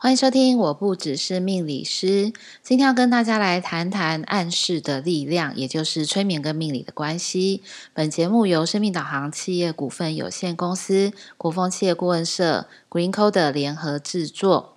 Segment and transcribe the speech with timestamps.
[0.00, 2.32] 欢迎收听，我不只是命理师。
[2.62, 7.64] 今天要跟大家来谈谈暗示的力量，也就是催眠跟命理的关系。
[7.92, 14.76] 本节目由生命导航企业股份有限公司、国风企业顾问社、Green Code 联合制作。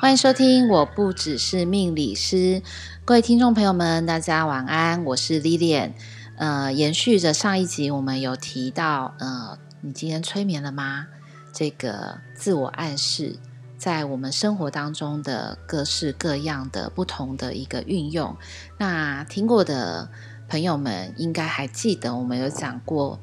[0.00, 2.62] 欢迎收听，我不只是命理师。
[3.04, 5.92] 各位听众朋友们，大家晚安，我是 Lilian。
[6.38, 11.08] 呃，延续着上一集，我们有提到，呃，你今天催眠了吗？
[11.52, 13.36] 这个自我暗示
[13.76, 18.36] 在我们生活当中的各式各样的不同的一个运用。
[18.78, 20.08] 那听过的
[20.48, 23.18] 朋友们应该还记得，我们有讲过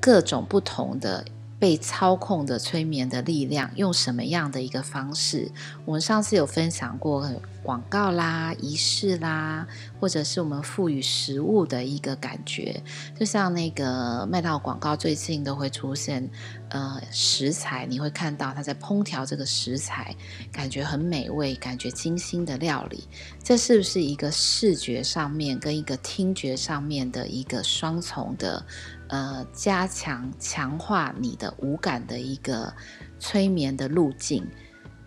[0.00, 1.24] 各种不同的。
[1.58, 5.50] 被操控的催眠的力量，用什么样的一个方式？
[5.84, 7.28] 我们上次有分享过
[7.62, 9.66] 广告啦、仪式啦，
[10.00, 12.82] 或者是我们赋予食物的一个感觉，
[13.18, 16.30] 就像那个麦当劳广告最近都会出现，
[16.68, 20.14] 呃，食材你会看到他在烹调这个食材，
[20.52, 23.08] 感觉很美味，感觉精心的料理，
[23.42, 28.64] 这是不是一个视觉上面跟一个听觉上面的一个双重的？
[29.08, 32.72] 呃，加强、强化你的五感的一个
[33.18, 34.46] 催眠的路径，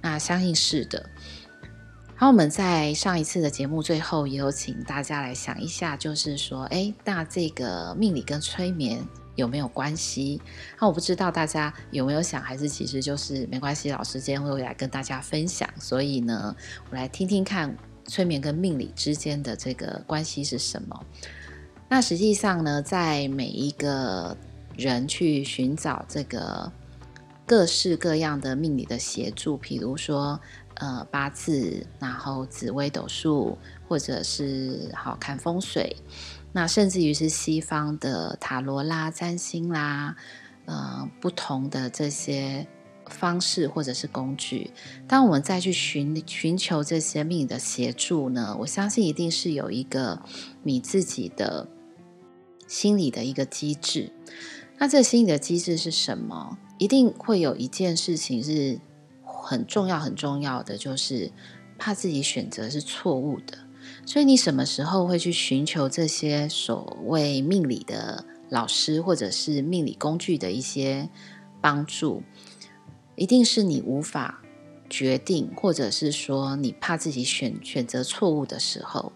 [0.02, 1.10] 那相信是的。
[2.16, 9.04] 好，我们在上一次的节目最后也有请大家来想一下，就是说，哎，那这个命理跟催眠
[9.36, 10.40] 有没有关系？
[10.80, 15.68] 那我不知道大家有没有想，还是其实就是没关系，老师今天会来跟大家分享。
[15.80, 16.56] 所以呢，
[16.92, 21.06] 我来听听看催眠跟命理之间的这个关系是什么。
[21.94, 24.38] 那实际上呢，在每一个
[24.78, 26.72] 人去寻找这个
[27.46, 30.40] 各式各样的命理的协助，比如说
[30.76, 33.58] 呃八字，然后紫微斗数，
[33.90, 35.94] 或者是好看风水，
[36.54, 40.16] 那甚至于是西方的塔罗啦、占星啦，
[40.68, 42.66] 呃不同的这些
[43.08, 44.72] 方式或者是工具，
[45.10, 50.22] 当我们再去寻寻求这些命理的协助呢，我相信一定是有一个
[50.64, 51.68] 你自己的。
[52.72, 54.14] 心理的一个机制，
[54.78, 56.58] 那这心理的机制是什么？
[56.78, 58.80] 一定会有一件事情是
[59.22, 61.30] 很重要、很重要的，就是
[61.78, 63.58] 怕自己选择是错误的。
[64.06, 71.10] 所以你什么时候会去寻求这些所谓命理的老师，或者是命理工具的一些
[71.60, 72.24] 帮助？
[73.18, 74.42] 一定是你无法
[74.90, 79.12] 决定，或者是说你怕自己选选择错误的时候。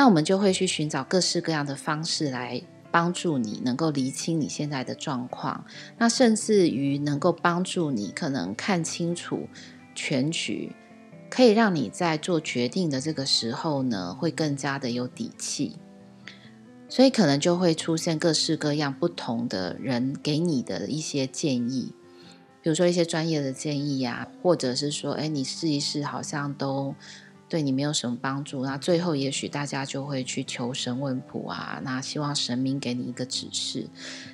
[0.00, 5.66] 那我们就会去寻找各式各样的方式来帮助你，能够厘清你现在的状况。
[5.98, 9.46] 那甚至于能够帮助你，可能看清楚
[9.94, 10.74] 全局，
[11.28, 15.76] 可以让你在做决定的这个时候呢，会更加的有底气。
[16.88, 21.92] 所以可能就会出现各式各样不同的人给你的一些建议，
[22.62, 26.94] 比如说一些专业的建议呀，或者是说，哎，你试一试，好像都。
[27.50, 33.88] 对你没有什么帮助，那最后也许大家就会去求神问卜啊，那希望神明给你一个指示。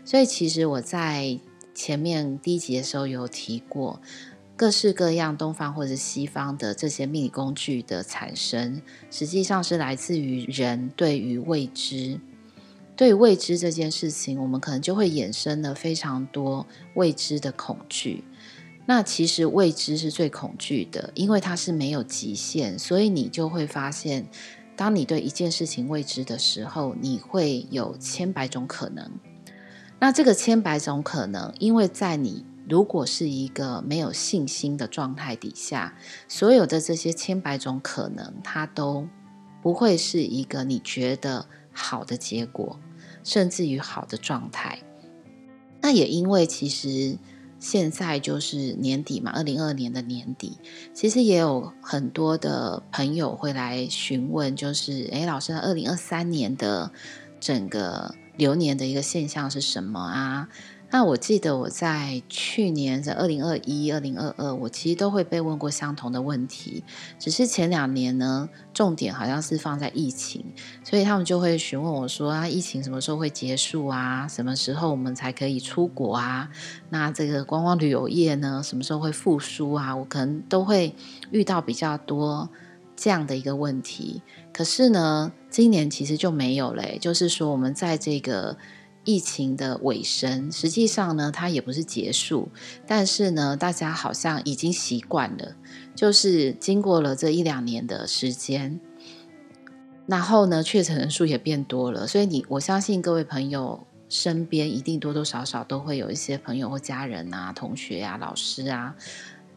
[0.04, 1.40] 所以其实我在
[1.74, 4.02] 前面第一集的时候有提过，
[4.54, 12.20] 各式各样东方或者西方的这些命理工具的产生，实际上是来自于人对于未知，
[12.94, 18.24] 对未知这件事情，我们可能就会衍生了非常多未知的恐惧。
[18.88, 24.28] 那其实未知是最恐惧的，因为它是没有极限，所以你就会发现，
[24.76, 29.10] 当你对一件事情未知的时候，你会有千百种可能。
[29.98, 35.98] 那这个千百种可能，因为在你如果是一个没有信心的状态底下，
[36.28, 39.08] 所有的这些千百种可能，它都
[39.60, 42.78] 不会是一个你觉得好的结果，
[43.24, 44.78] 甚至于好的状态。
[45.80, 47.18] 那也因为其实。
[47.68, 50.56] 现在就是年底嘛，二零二二年的年底，
[50.94, 56.92] 其实也有很多的朋友会来询问，就是，诶，老师，二零二三年的
[57.40, 60.48] 整个流年的一个现象是什么啊？
[60.88, 66.84] 那我记得我在去年在二零二一、二零二二，我其实都会被问过相同的问题，
[67.18, 70.44] 只是前两年呢，重点好像是放在疫情，
[70.84, 74.28] 所以他们就会询问我说啊，疫情什么时候会结束啊？
[74.28, 76.48] 什么时候我们才可以出国啊？
[76.90, 79.94] 那这个观光旅游业呢，什么时候会复苏啊？
[79.94, 80.94] 我可能都会
[81.32, 82.48] 遇到比较多
[82.94, 84.22] 这样的一个问题。
[84.52, 88.56] 可是呢，今年其实就没有嘞，就是说我们在这个。
[89.06, 92.48] 疫情的尾声，实际上呢，它也不是结束，
[92.86, 95.56] 但是呢，大家好像已经习惯了，
[95.94, 98.80] 就是经过了这一两年的时间，
[100.06, 108.94] 然后呢，确诊人数也变多了，所以你，我相信各位朋友身边一定多多少少都会有一些朋友或家人啊、同学啊、老师啊，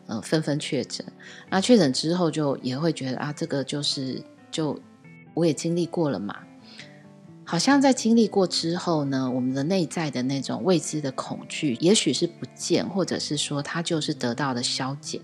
[0.05, 1.03] 呃，纷纷确诊。
[1.49, 4.79] 那确诊之后，就也会觉得啊，这个就是就
[5.33, 6.35] 我也经历过了嘛。
[7.49, 15.19] 好像在经历过之后呢，我们的内在的那种未知的恐惧，也许是不见，或者是说它就是得到的消减。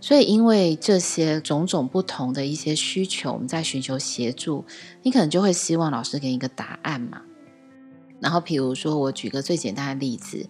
[0.00, 4.64] 所以，因为这些种种不同的一些需求，我们在寻求协助，
[5.02, 7.22] 你可能就会希望老师给你一个答案嘛。
[8.20, 10.48] 然后，比如说，我举个最简单的例子，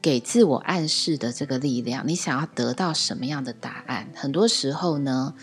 [0.00, 4.08] 给自我暗示的这个力量，你想要得到什么样的答案？
[4.14, 5.34] 很多时候呢，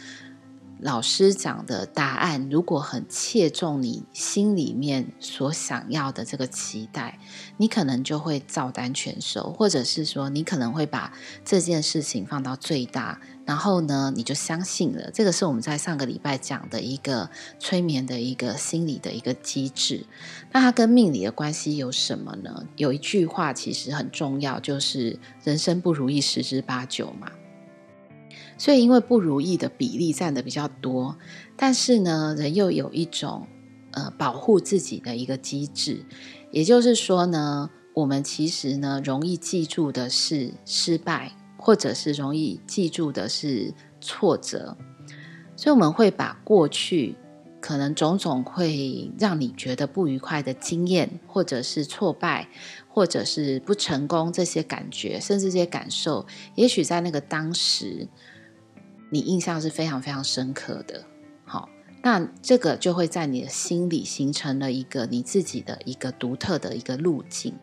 [0.84, 7.18] 老师讲的答案，如果很切中你心里面所想要的这个期待，
[7.56, 11.14] 你可能就会照单全收，或者是说，你可能会把
[11.46, 15.10] 这件事情放到最大，然后呢，你就相信了。
[15.12, 20.06] 这个是我们在上个礼拜讲的一个催眠的一个心理的一个机制。
[20.52, 22.68] 那它跟命理的关系有什么呢？
[22.76, 27.32] 有一句话其实很重要，就是人生不如意十之八九嘛。
[28.58, 31.18] 所以，因为不如意的比例占的比较多，
[31.58, 33.48] 但是呢，人又有一种
[33.92, 36.06] 呃保护自己的一个机制，
[36.52, 44.78] 也就是说呢，我们其实呢容易记住的是失败，或者是容易记住的是挫折，
[45.56, 47.16] 所以我们会把过去
[47.60, 52.48] 可能种种会让你觉得不愉快的经验，或者是挫败，
[52.88, 58.08] 或者是不成功这些感觉，甚至这些感受，也许在那个当时。
[59.14, 61.04] 你印象是非常非常深刻的，
[61.46, 61.70] 好，
[62.02, 67.54] 那这个就会在你的心里形成了一个你自己的一个独特的一个路径。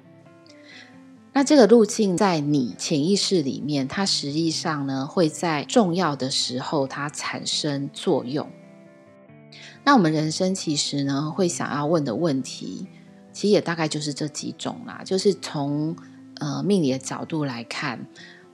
[1.32, 8.48] 那这个路径在你潜意识里面，它实际上呢会在重要的时候它产生作用。
[9.82, 12.86] 那我们人生其实呢会想要问的问题，
[13.32, 15.96] 其实也大概就是这几种啦，就是从
[16.36, 18.06] 呃命理的角度来看。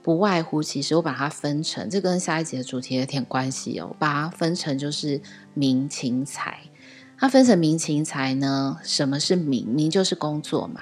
[0.07, 3.93] 不外乎，其实我把它分成，这跟下一节的主题有点关系哦。
[3.99, 5.19] 把它分成就是
[5.53, 6.59] 民、情、财。
[7.17, 9.67] 它分成民、情、财呢，什么是民？
[9.67, 10.79] 民就是工作嘛。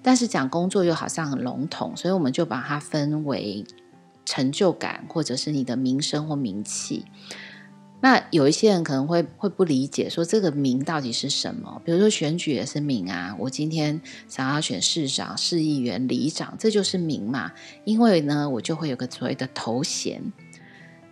[0.00, 3.64] 但是讲工作又好像很笼统，所以我们就把它分为
[4.24, 7.04] 成就感，或者是你的名声或名气。
[8.00, 11.82] 那有一些人可能会会不理解，说这个名到底是什么？
[11.84, 17.52] 比如说选举也是名啊，我今天想要选市长、市议员、里长，这就是名嘛。
[17.84, 20.32] 因为呢，我就会有个所谓的头衔。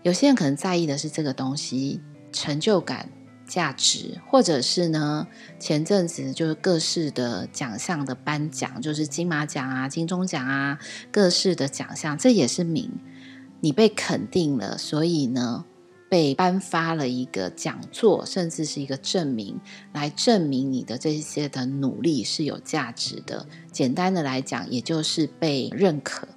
[0.02, 2.00] 有些人可能在意的是这个东西，
[2.30, 3.10] 成就感、
[3.48, 5.26] 价值，或者是呢，
[5.58, 10.78] 前阵子就是各式的奖项的颁奖，就是金马奖啊、金钟奖啊，
[11.10, 12.92] 各式的奖项，这也是名。
[13.60, 15.64] 你被肯定了，所以呢，
[16.08, 19.58] 被颁发了一个讲座，甚至是一个证明，
[19.92, 23.44] 来证明你的这些的努力是有价值的。
[23.72, 26.28] 简单的来讲，也就是被认可，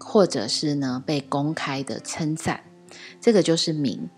[0.00, 2.64] 或者是呢被公开的称赞，
[3.20, 4.08] 这个就是名。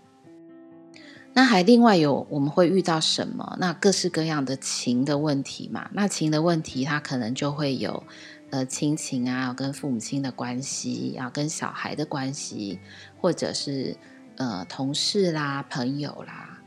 [1.33, 3.57] 那还另外有我们会遇到什么？
[3.59, 5.87] 那各式各样的情的问题嘛。
[5.93, 8.03] 那情的问题，它可能就会有
[8.49, 12.79] 呃亲情啊，跟父母亲的关系，啊，跟小孩的关系，
[13.21, 13.95] 或者是。
[14.37, 16.59] 呃，同事啦，朋友啦，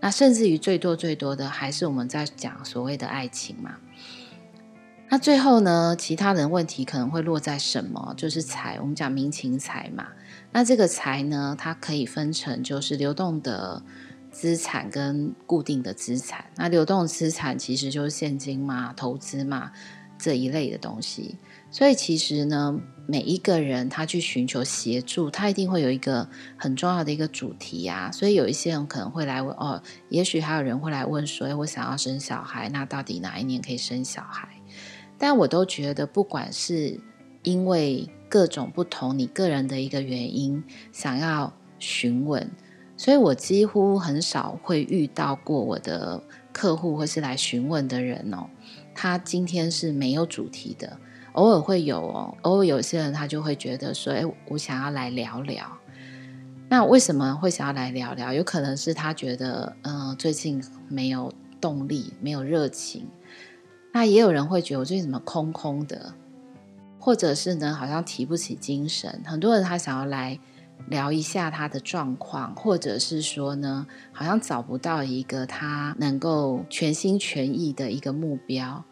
[0.00, 3.76] 那甚至于最多最多的还是我们在讲所谓的爱情嘛。
[5.08, 8.12] 那最后呢，其他人问题可能会落在什么？
[8.16, 10.08] 就是财，我们讲民情财嘛。
[10.50, 13.80] 那这个财呢，它可以分成就是流动的
[14.32, 16.46] 资产跟固定的资产。
[16.56, 19.70] 那流动资产其实就是现金嘛，投资嘛，
[20.18, 21.36] 这一类的东西。
[21.70, 28.10] 所以其实呢，每一个人他去寻求协助，他一定会有一个很重要的一个主题、啊。
[28.10, 34.48] 所以有一些人可能会来问哦，也许还有人会来问说，诶，我想要生小孩，那到底哪一年可以生小孩？
[35.18, 36.98] 但我都觉得，不管是
[37.42, 42.50] 因为各种不同，你个人的一个原因想要询问，
[42.96, 48.48] 所以我几乎很少会遇到过我的客户或是来询问的人哦，
[48.94, 50.98] 他今天是没有主题的。
[51.36, 55.66] 偶尔会有哦，偶尔有些人他就会觉得说，哎，我想要来聊聊。
[56.68, 58.32] 那为什么会想要来聊聊？
[58.32, 63.06] 有可能是他觉得，嗯、最近没有动力，没有热情。
[63.92, 66.12] 那也有人会觉得我最近怎么空空的，
[66.98, 69.22] 或者是呢，好像提不起精神。
[69.24, 70.38] 很多人他想要来
[70.88, 78.82] 聊一下他的状况，或者是说呢，好像找不到一个他能够全心全意的一个目标。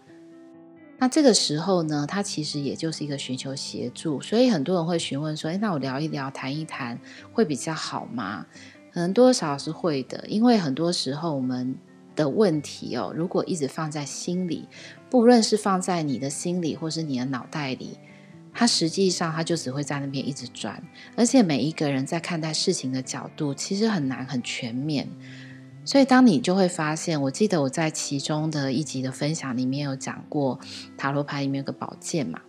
[1.05, 6.99] 那这个时候呢，他其实也就是一个寻求协助，所以很多人会询问说：“诶，那我聊一聊，谈一谈，
[7.31, 8.47] 会比较好吗？”
[8.91, 11.77] 可能多少是会的，因为很多时候我们
[12.17, 14.67] 的问题哦，如果一直放在心里，
[15.11, 17.99] 不论是放在你的心里或是你的脑袋里，
[18.55, 20.83] 它实际上它就只会在那边一直转。
[21.17, 25.07] 而且每一个人在看待事情的角度其实很难很全面，
[25.85, 30.59] 所以当你就会发现，我记得我在其中的一集的分享里面有讲过，
[30.97, 32.41] 塔罗牌里面有个宝剑嘛，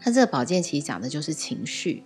[0.00, 2.04] 它这个宝剑其实讲的就是情绪。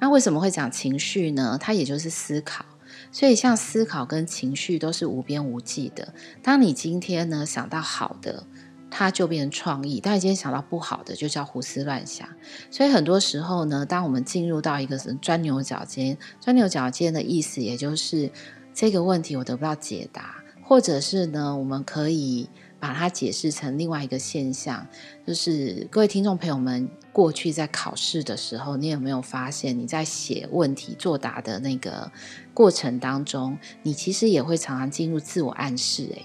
[0.00, 1.58] 那为什么会讲情绪呢？
[1.60, 2.64] 它也就是思考。
[3.10, 6.14] 所以，像思考跟情绪都是无边无际的。
[6.42, 8.46] 当你今天呢想到好的，
[8.90, 12.28] 它就变成创意；当你今天想到不好的，就叫胡思乱想。
[12.70, 18.30] 所以很多时候呢，当我们进入到一个什么钻牛角尖，钻牛角尖的意思，也就是
[18.78, 24.86] 这个问题我得不到解答，或者是呢，我们可以把它解释成另外一个现象，
[25.26, 26.88] 就是各位听众朋友们。
[27.12, 32.12] 过去在考试的时候，你有没有发现你在写问题作答的那个
[32.54, 36.04] 过程当中，你其实也会常常进入自我暗示？
[36.12, 36.24] 诶，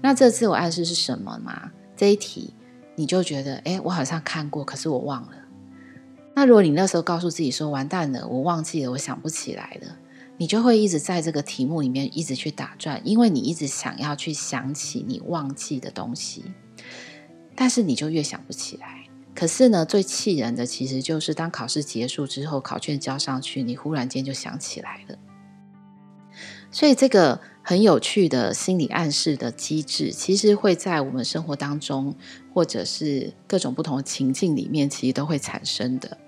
[0.00, 1.70] 那这自我暗示是什么吗？
[1.94, 2.54] 这一题
[2.94, 5.32] 你就觉得，诶，我好像看过，可是我忘了。
[6.34, 9.98] 那如果你那时候告诉自己说，完蛋了，我忘记了，我想不起来了，
[10.38, 16.44] 你就会一直在这个题目里面一直去打转，因为你一直想要去想起你忘记的东西，
[17.54, 19.04] 但是你就越想不起来。
[19.34, 25.16] 可是呢，最气人的其实就是当考试结束之后，考卷交上去，你忽然间就想起来了。
[26.70, 32.14] 所以这个很有趣的心理暗示的机制，其实会在我们生活当中，
[32.52, 36.18] 或者是各种不同的情境里面，其实都会产生的。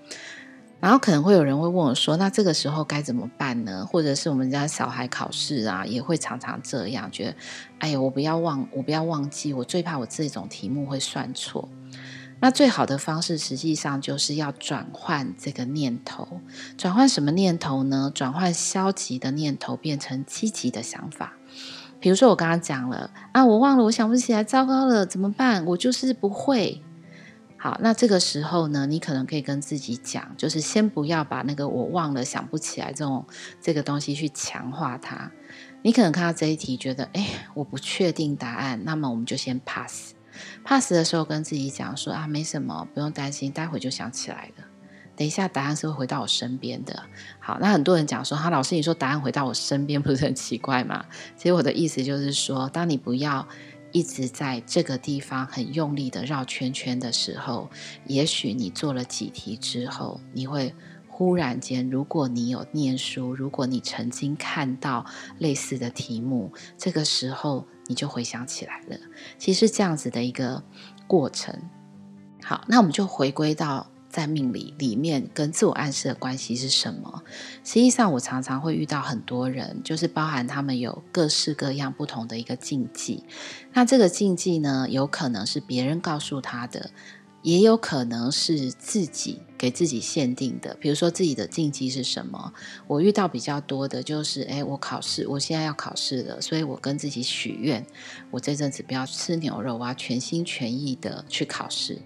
[0.79, 7.35] 然后可能会有人会问我说：“那这个时候该怎么办呢？”或者是我们家小孩考试啊，也会常常这样，觉得
[7.79, 11.67] ：“哎呀，我不要忘，我不要忘记，我最怕我这种题目会算错。”
[12.41, 16.41] 那最好的方式，实际上就是要转换这个念头。
[16.77, 18.11] 转换什么念头呢？
[18.13, 21.33] 转换消极的念头变成积极的想法。
[21.99, 25.65] 比如说，我刚刚讲了啊，我忘了，我想不起来，糟糕了，怎么办？
[25.65, 26.83] 我就是不会。
[27.65, 33.25] 好，那这个时候呢，你可能可以跟自己讲，就是先不要把那个我忘了、想不起来这种
[33.59, 35.31] 这个东西去强化它。
[35.81, 40.13] 你可能看到这一题，觉得哎，我不确定答案，那么我们就先 pass。
[40.63, 44.65] pass 的时候跟自己讲说啊，没什么，不用担心，待会就想起来了。
[45.15, 47.01] 等一下答案是会回到我身边的。
[47.39, 51.03] 好，那很多人讲说，哈，老师你说答案回到我身边 不是很奇怪吗？
[51.35, 53.47] 其实我的意思就是说，当你不要
[53.95, 57.69] 一直在这个地方很用力的绕圈圈的时候，
[58.07, 60.75] 也许你做了几题之后，你会
[61.07, 65.05] 忽然间，如果你有念书，如果你曾经看到
[65.37, 67.65] 类似的题目，这个时候。
[67.87, 68.97] 你就回想起来了，
[69.37, 70.63] 其实这样子的一个
[71.05, 71.55] 过程。
[72.41, 73.85] 好，那我们就回归到
[74.15, 77.21] 在命理里面跟自我暗示的关系是什么？
[77.65, 83.25] 实际上，我常常会遇到很多人，就是包含他们有各式各样不同的一个禁忌。
[83.73, 86.91] 那这个禁忌呢，有可能是别人告诉他的。
[87.41, 92.51] 也有可能是自己给自己限定的，比如说自己的禁忌是什么？
[92.87, 97.85] 我遇到比较多的就是，哎，我考试，我现在要考试了，所以我跟自己许愿，
[98.31, 102.01] 我这阵子不要吃牛肉，我要全心全意的去考试。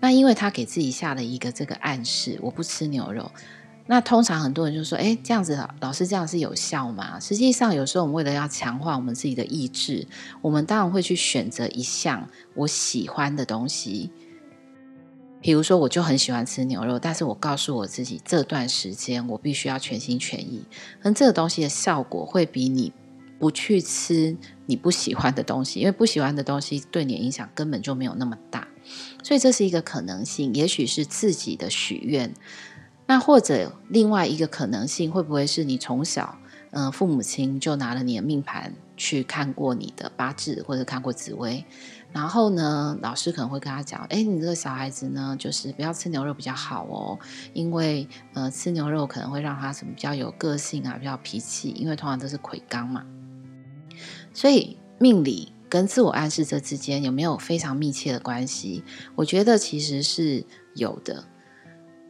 [0.00, 3.30] 那因为他给自己下了一个这个暗示，我不吃牛肉。
[3.90, 7.18] 那通常很多人就说，哎，这样子老师这样是有效吗？
[7.18, 10.06] 实际上，有时候我们为了要强化我们自己的意志，
[10.42, 14.10] 我们当然会去选择一项我喜欢的东西。
[15.40, 20.64] 比如说，我就很喜欢吃牛肉，但是我告诉我自己，这段时间我必须要全心全意。
[21.02, 22.92] 那这个东西的效果会比你
[23.38, 28.66] 不去吃你不喜欢的东西，因为不喜欢的东西对你的影响根本就没有那么大。
[29.22, 32.32] 所以这是一个可能性，也许是自己的许愿。
[33.06, 36.38] 那或者另外一个可能性，会不会是你从小，
[36.72, 41.64] 嗯、父母亲就拿了你的命盘去看过你的八字，或者看过紫微？
[42.12, 47.18] 然后呢，老师可能会跟他讲：“哎，你这个小孩子呢，就是不要吃牛肉比较好哦，
[47.52, 53.04] 因为呃，吃牛肉可能会让他什么比较有个性啊，比较脾气，因为通常都是魁罡嘛。
[54.32, 58.82] 所以命理跟自我暗示这之间有没有非常密切的关系？
[59.16, 61.24] 我觉得其实是有的。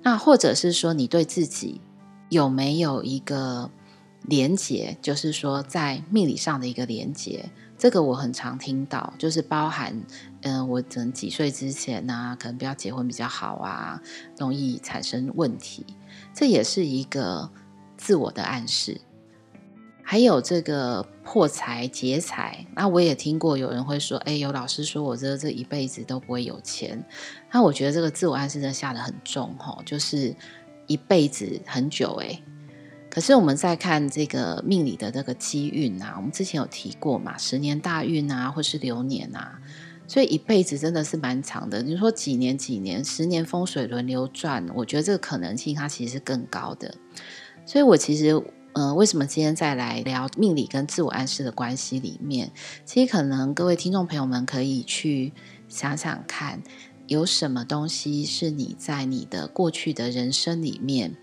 [0.02, 1.80] 那或者是说，你对自己
[2.28, 3.70] 有没有一个
[4.22, 4.96] 连结？
[5.02, 10.02] 就是说，在命理上的一个连结。”这个我很常听到，就是包含，
[10.40, 14.02] 嗯、我可能几岁之前呢、可能不要结婚比较好啊，
[14.36, 15.86] 容易产生问题，
[16.34, 17.48] 这也是一个
[17.96, 19.00] 自我的暗示。
[20.10, 27.04] 还有这个破财劫财，那我也听过有人会说，哎，有老师说我这这一辈子都不会有钱，
[27.52, 30.34] 那我觉得这个自我暗示真的下得很重吼，就是
[30.86, 32.42] 一辈子很久诶。
[33.10, 39.60] 可是我们在看这个命理的这个机运啊，我们之前有提过嘛，十年大运啊，或是流年啊，
[40.06, 41.82] 所以一辈子真的是蛮长的。
[41.82, 46.94] 你说几年几年，十年风水轮流转，我觉得这个可能性它其实是更高的。
[47.66, 48.42] 所以我其实，
[48.74, 52.52] 呃，为什么今天再来聊命理跟自我暗示的关系里面，
[52.84, 55.32] 其实可能各位听众朋友们可以去
[55.68, 56.62] 想想看，
[57.06, 61.16] 有什么东西是你在你的过去的人生里面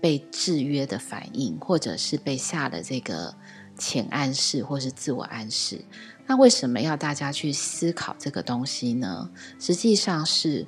[0.00, 3.34] 被制约的反应，或者是被下了这个
[3.76, 5.84] 潜暗示，或是自我暗示。
[6.26, 9.28] 那为什么要大家去思考这个东西呢？
[9.58, 10.66] 实际上是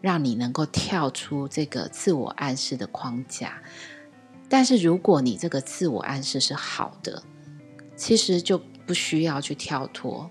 [0.00, 3.60] 让你能够跳出这个自我暗示的框架。
[4.48, 7.22] 但是如果你这个自我暗示是好的，
[7.96, 10.30] 其实就不需要去跳脱。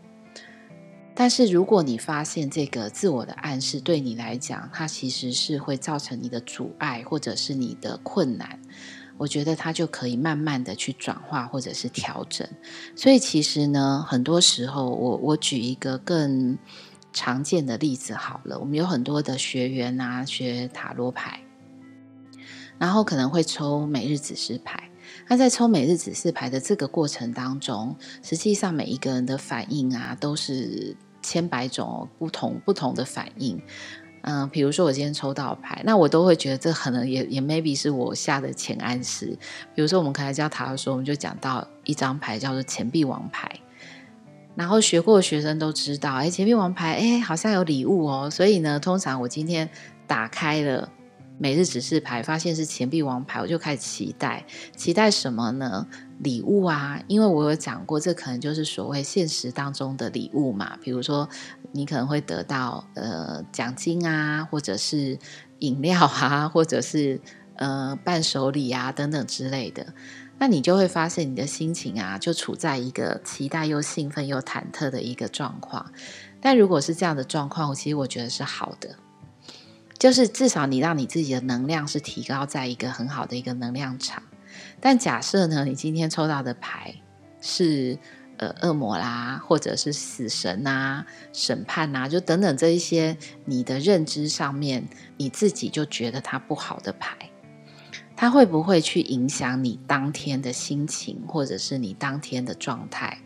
[1.14, 8.60] 但是如果你发现这个自我的暗示对你来讲，它其实是会造成你的阻碍，或者是你的困难。
[9.18, 12.46] 我觉得它就可以慢慢的去转化或者是调整，
[12.98, 16.58] 所以其实呢，很多时候我我举一个更
[17.14, 21.40] 常见的例子好了，我们有很多的学员啊，学塔罗牌，
[22.78, 24.90] 然后可能会抽每日指示牌。
[25.28, 33.62] 那在抽每日指示牌的这个过程当中，实际上每一个人的反应啊，都是千百种不同不同的反应。
[34.22, 39.38] 嗯，比如说我今天抽到牌，那我都会觉得这可能也也 maybe 是我下的潜暗示。
[39.76, 43.48] 比如说我们刚才教塔的时候，我们就讲到一张牌叫做钱币王牌，
[44.56, 48.28] 然后学过的学生都知道，哎，钱币王牌，哎，好像有礼物哦。
[48.28, 49.70] 所以呢，通常我今天
[50.08, 50.92] 打开了
[51.38, 55.88] 每日指示牌，发现是钱币王牌，我就开始期待，期待什么呢？
[56.20, 60.78] 礼物啊，因为我有讲过，这可能就是所谓现实当中的礼物嘛。
[60.82, 61.28] 比如说，
[61.74, 65.20] 你可能会得到呃奖金啊，或者是
[65.60, 67.20] 饮料啊，或者是
[67.56, 69.94] 呃伴手礼啊等等之类的。
[70.38, 75.92] 那你就会发现你的心情啊，就处在一个期待又兴奋又忐忑的一个状况。
[76.40, 78.96] 但如果是这样的状况，其实我觉得是好的，
[79.98, 84.22] 就是至少你让你自己的能量是提高在一个很好的一个能量场。
[84.80, 86.96] 但假设呢，你今天抽到的牌
[87.42, 87.98] 是
[88.38, 97.30] 呃恶魔啦，或者是死神啊、审判啊，就等等这一些你的认知上面你自己就觉得它不好的牌，
[98.16, 103.18] 它会不会去影响你当天的心情，或者是你当天的状态？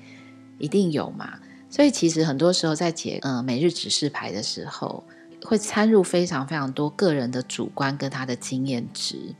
[0.60, 1.39] 一定有嘛。
[1.69, 5.03] 所以其实很多时候在解呃每日指示牌的时候，
[5.43, 9.36] 会掺入非常非常多个人的主观跟他的经验值。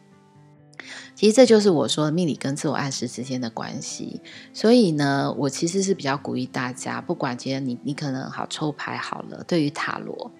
[1.14, 4.22] 其实这就是我说的命理跟自我暗示之间的关系。
[4.54, 10.32] 所以呢，我其实是比较鼓励大家，不管今天你你可能好抽牌好了，对于塔罗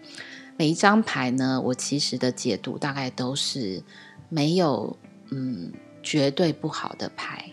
[0.58, 3.84] 每一张牌呢，我其实的解读大概都是
[4.30, 4.98] 没有
[5.30, 7.52] 嗯绝对不好的牌，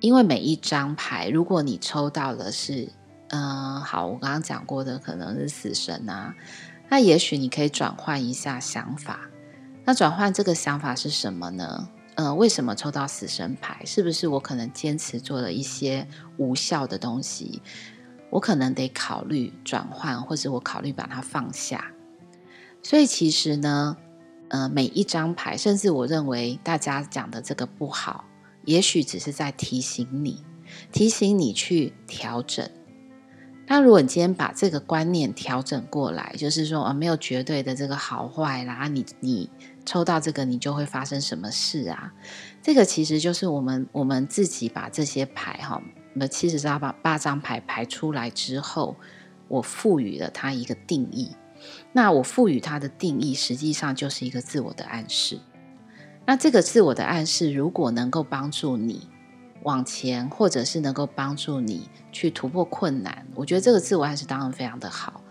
[0.00, 2.88] 因为每一张牌，如果你抽到的是
[3.32, 6.34] 嗯好，我刚刚讲过的可能是死神啊，
[6.88, 9.20] 那也许你可以转换一下想法。
[9.84, 11.88] 那转换这个想法是什么呢？
[12.16, 13.84] 呃，为什么抽到死神牌？
[13.86, 16.06] 是不是我可能坚持做了一些
[16.38, 17.62] 无效的东西？
[18.30, 21.92] 我可能得考虑转换，或者我考虑把它放下。
[22.82, 23.96] 所以其实呢，
[24.48, 28.24] 呃，每一张牌，甚至我认为大家讲的这个不好，
[28.64, 30.44] 也许只是在提醒你，
[30.90, 32.68] 提醒你去调整。
[33.72, 39.48] 那如果你今天把这个观念调整过来，就是说啊，没有绝对的这个好坏啦，你你
[39.86, 42.12] 抽到这个，你就会发生什么事啊？
[42.60, 45.80] 这个其实就是我们我们自己把这些牌哈，
[46.14, 48.96] 那七十张把八张牌排出来之后，
[49.46, 51.30] 我赋予了它一个定义。
[51.92, 55.38] 那我赋予它的定义，实际上就是一个自我的暗示。
[56.26, 59.08] 那这个自我的暗示，如果能够帮助你。
[59.62, 65.22] 往前，或者是能够帮助你去突破困难，我觉得这个自我暗示当然非常的好。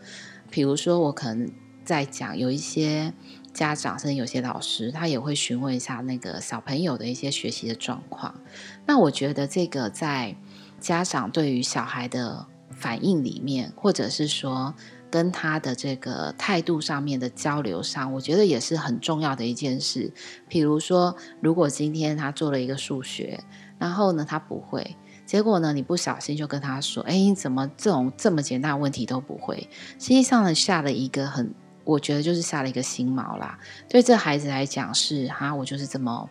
[0.52, 1.52] 比如说，我可能
[1.84, 3.14] 在讲有一些
[3.54, 8.40] 家长，甚至有些老师，他也会询问一下那个小朋友的一些学习的状况。
[8.86, 10.36] 那我觉得这个在
[10.80, 14.74] 家长对于小孩的反应里面，或者是说
[15.10, 20.12] 跟他的这个态度上面的交流上，我觉得也是很重要的一件事。
[20.48, 23.40] 比如说，如果今天他做了一个数学。
[23.80, 24.96] 然后呢，他不会。
[25.26, 33.58] 结果呢，你不小心就跟他说：“哎，你怎么这种这么简单的问题都不会？”实际上呢，下了一个很，我觉得就是下了一个心锚啦。
[33.88, 36.28] 对这孩子来讲是哈，我就是这么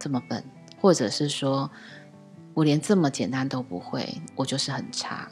[0.00, 0.42] 这么笨，
[0.80, 1.70] 或者是说
[2.54, 5.28] 我连这么简单都不会，我就是很差。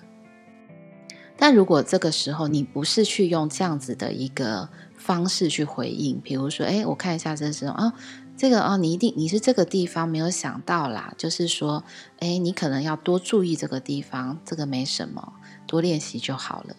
[1.37, 7.93] 但如果这个时候你不是去用这样子的一个方式去回应，比如说，哎，我看一下这时候啊。
[8.39, 11.83] 这个哦，你一定你是这个地方没有想到啦，就是说，
[12.21, 15.33] 哎，你可能要多注意这个地方，这个没什么，
[15.67, 16.77] 多练习就好了。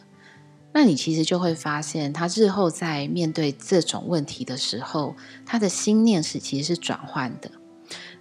[0.71, 7.51] 那你其实就会发现，他日后在面对这种问题的时候，他的心念是其实是转换的。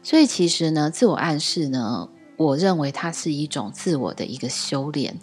[0.03, 5.17] 所以其实呢，自我暗示呢，我认为它是一种自我的一个修炼。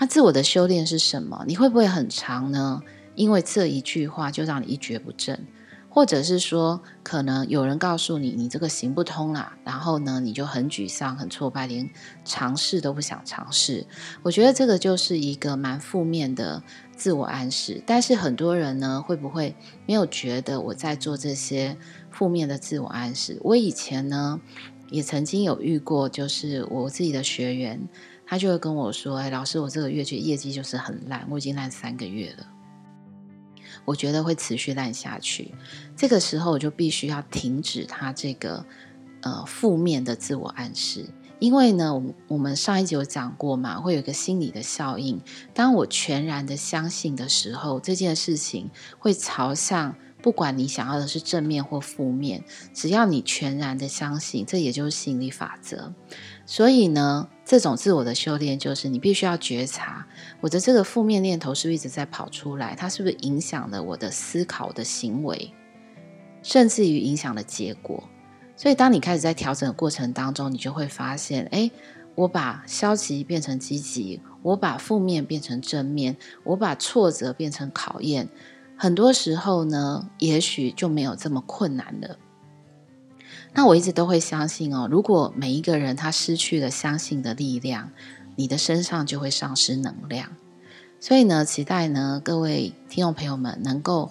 [0.00, 1.44] 那自我的修炼是什么？
[1.46, 2.82] 你会不会很长呢？
[3.14, 5.46] 因为这一句话就让你一蹶不振。
[5.94, 11.90] 或者是说，可能有人告诉你，你这个行不通啦，然后呢，你就很沮丧、很挫败，连
[12.24, 13.86] 尝试都不想尝试。
[14.22, 16.62] 我觉得这个就是一个蛮负面的
[16.96, 17.82] 自我暗示。
[17.86, 21.76] 但是很多人呢，会不会没有觉得我在做这些
[22.10, 23.38] 负面的自我暗示？
[23.42, 24.40] 我以前呢，
[24.88, 27.86] 也曾经有遇过，就是我自己的学员，
[28.24, 32.46] 他就会跟我说：“哎，老师，我这个月就业绩就是很烂，我已经烂三个月了。”
[33.84, 35.54] 我觉得会持续烂下去，
[35.96, 38.64] 这个时候我就必须要停止他这个
[39.22, 41.06] 呃负面的自我暗示，
[41.38, 45.20] 因为呢，我我们上一集有讲过嘛，会有一个心理的效应。
[45.52, 55.92] 当我全然的相信的时候，这件事情会朝向，不管你想要的是正面或负面，只要你全然的相信，这也就是吸引力法则。
[56.46, 60.06] 所以呢，这种自我的修炼就是你必须要觉察，
[60.40, 62.74] 我的这个负面念头是不是一直在跑出来？
[62.74, 65.52] 它是不是影响了我的思考的行为，
[66.42, 68.08] 甚至于影响了结果？
[68.54, 71.68] 所以，当你开始在调整的过程当中，你就会发现，哎，
[72.14, 78.28] 我把消极变成积极，我把负面变成正面，我把挫折变成考验，
[78.82, 82.18] 很多时候呢，也许就没有这么困难了。
[83.52, 87.92] 那我一直都会相信哦，如果每一个人他失去了相信的力量，
[88.34, 90.30] 你的身上就会丧失能量。
[90.98, 94.10] 所以呢，期待呢各位听众朋友们能够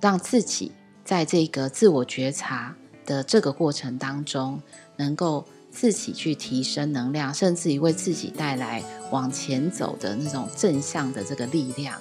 [0.00, 0.72] 让自己
[1.04, 2.74] 在这个自我觉察
[3.06, 4.60] 的这个过程当中，
[4.96, 11.96] 能够自己去提升能量，甚至于为自己带来往前走的那种正向的这个力量。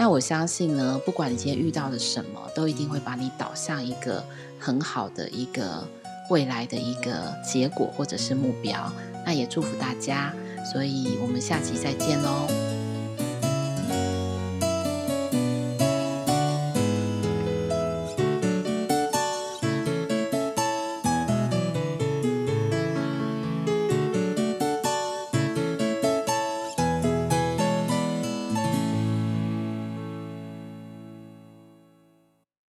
[0.00, 4.24] 那我相信呢，不管你今天遇到了什么，都一定会把你导向一个
[4.58, 5.86] 很好的一个
[6.30, 8.90] 未来的一个结果或者是目标。
[9.26, 10.32] 那也祝福大家，
[10.72, 12.69] 所以我们下期再见喽。